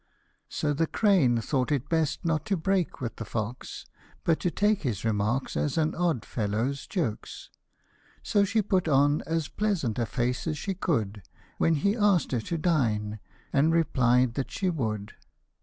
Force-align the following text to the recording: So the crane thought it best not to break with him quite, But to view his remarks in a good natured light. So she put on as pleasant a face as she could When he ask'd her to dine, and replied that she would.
So 0.49 0.73
the 0.73 0.87
crane 0.87 1.37
thought 1.41 1.71
it 1.71 1.87
best 1.87 2.25
not 2.25 2.43
to 2.47 2.57
break 2.57 3.01
with 3.01 3.21
him 3.21 3.27
quite, 3.27 3.85
But 4.23 4.39
to 4.39 4.49
view 4.49 4.73
his 4.73 5.05
remarks 5.05 5.55
in 5.55 5.61
a 5.61 5.65
good 5.65 5.73
natured 5.91 6.95
light. 6.95 7.27
So 8.23 8.43
she 8.43 8.63
put 8.63 8.87
on 8.87 9.21
as 9.27 9.47
pleasant 9.47 9.99
a 9.99 10.07
face 10.07 10.47
as 10.47 10.57
she 10.57 10.73
could 10.73 11.21
When 11.59 11.75
he 11.75 11.95
ask'd 11.95 12.31
her 12.31 12.41
to 12.41 12.57
dine, 12.57 13.19
and 13.53 13.71
replied 13.71 14.33
that 14.33 14.49
she 14.49 14.71
would. 14.71 15.13